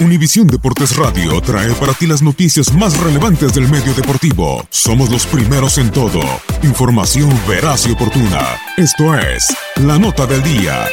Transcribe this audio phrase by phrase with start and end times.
[0.00, 4.66] Univisión Deportes Radio trae para ti las noticias más relevantes del medio deportivo.
[4.70, 6.22] Somos los primeros en todo.
[6.62, 8.58] Información veraz y oportuna.
[8.78, 9.46] Esto es
[9.76, 10.86] La Nota del Día.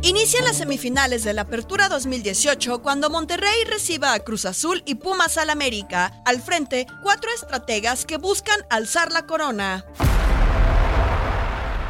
[0.00, 5.36] Inician las semifinales de la Apertura 2018 cuando Monterrey reciba a Cruz Azul y Pumas
[5.36, 6.22] al América.
[6.24, 9.84] Al frente, cuatro estrategas que buscan alzar la corona.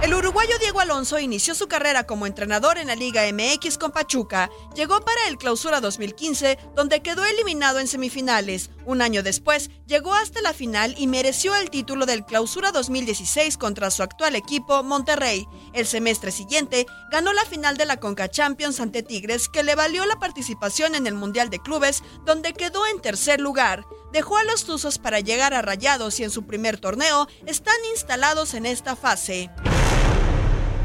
[0.04, 4.50] El uruguayo Diego Alonso inició su carrera como entrenador en la Liga MX con Pachuca.
[4.76, 8.69] Llegó para el Clausura 2015, donde quedó eliminado en semifinales.
[8.84, 13.91] Un año después, llegó hasta la final y mereció el título del Clausura 2016 contra
[13.91, 15.48] su actual equipo, Monterrey.
[15.72, 20.04] El semestre siguiente, ganó la final de la Conca Champions ante Tigres, que le valió
[20.04, 23.86] la participación en el Mundial de Clubes, donde quedó en tercer lugar.
[24.12, 28.53] Dejó a los Tuzos para llegar a Rayados y en su primer torneo están instalados
[28.53, 29.50] en esta fase.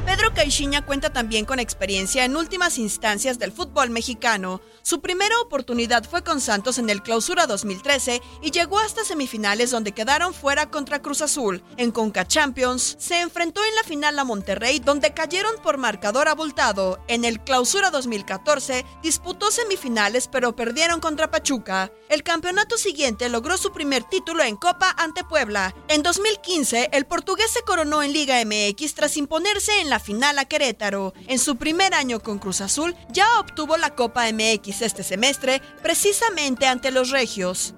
[0.09, 4.59] Pedro Caixinha cuenta también con experiencia en últimas instancias del fútbol mexicano.
[4.81, 9.91] Su primera oportunidad fue con Santos en el Clausura 2013 y llegó hasta semifinales donde
[9.91, 11.63] quedaron fuera contra Cruz Azul.
[11.77, 16.97] En Conca Champions se enfrentó en la final a Monterrey donde cayeron por marcador abultado.
[17.07, 21.91] En el Clausura 2014 disputó semifinales pero perdieron contra Pachuca.
[22.09, 25.75] El campeonato siguiente logró su primer título en Copa ante Puebla.
[25.87, 30.45] En 2015 el portugués se coronó en Liga MX tras imponerse en la final a
[30.45, 31.13] Querétaro.
[31.27, 36.67] En su primer año con Cruz Azul ya obtuvo la Copa MX este semestre, precisamente
[36.67, 37.73] ante los Regios.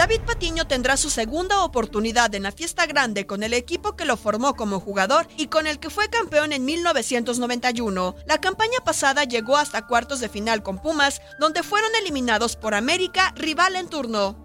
[0.00, 4.16] David Patiño tendrá su segunda oportunidad en la fiesta grande con el equipo que lo
[4.16, 8.16] formó como jugador y con el que fue campeón en 1991.
[8.24, 13.34] La campaña pasada llegó hasta cuartos de final con Pumas, donde fueron eliminados por América,
[13.36, 14.36] rival en turno.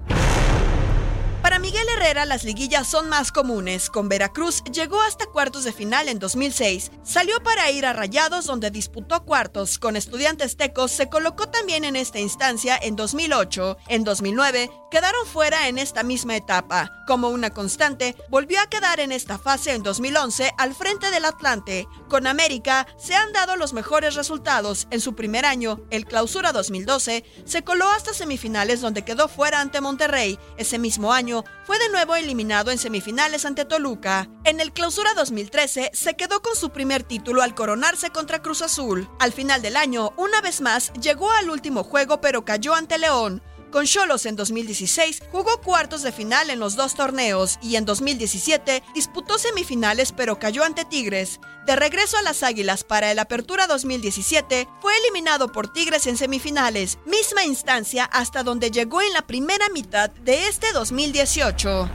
[1.46, 3.92] Para Miguel Herrera las liguillas son más comunes.
[3.92, 6.90] Con Veracruz llegó hasta cuartos de final en 2006.
[7.04, 9.78] Salió para ir a Rayados donde disputó cuartos.
[9.78, 13.78] Con Estudiantes Tecos se colocó también en esta instancia en 2008.
[13.90, 16.90] En 2009 quedaron fuera en esta misma etapa.
[17.06, 21.88] Como una constante, volvió a quedar en esta fase en 2011 al frente del Atlante.
[22.10, 24.88] Con América se han dado los mejores resultados.
[24.90, 29.80] En su primer año, el Clausura 2012, se coló hasta semifinales donde quedó fuera ante
[29.80, 30.40] Monterrey.
[30.58, 31.35] Ese mismo año
[31.66, 34.30] fue de nuevo eliminado en semifinales ante Toluca.
[34.44, 39.10] En el Clausura 2013 se quedó con su primer título al coronarse contra Cruz Azul.
[39.20, 43.42] Al final del año, una vez más, llegó al último juego pero cayó ante León.
[43.76, 48.82] Con Cholos en 2016 jugó cuartos de final en los dos torneos y en 2017
[48.94, 51.42] disputó semifinales pero cayó ante Tigres.
[51.66, 57.00] De regreso a las Águilas para el Apertura 2017 fue eliminado por Tigres en semifinales,
[57.06, 61.90] misma instancia hasta donde llegó en la primera mitad de este 2018.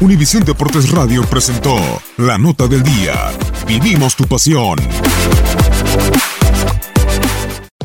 [0.00, 1.76] Univisión Deportes Radio presentó
[2.16, 3.30] la nota del día.
[3.66, 4.78] Vivimos tu pasión.
[5.96, 6.25] we